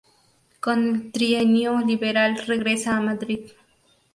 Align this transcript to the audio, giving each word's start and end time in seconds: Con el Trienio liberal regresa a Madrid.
Con 0.59 0.87
el 0.95 1.11
Trienio 1.11 1.77
liberal 1.77 2.35
regresa 2.47 2.97
a 2.97 3.01
Madrid. 3.01 3.51